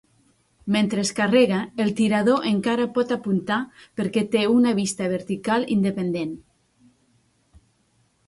[0.75, 3.59] Mentre es carrega, el tirador encara pot apuntar
[4.01, 6.33] perquè té una vista vertical independent.